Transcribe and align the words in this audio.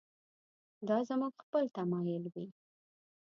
دا 0.87 0.97
زموږ 1.09 1.33
خپل 1.43 1.63
تمایل 1.77 2.23
وي. 2.33 2.47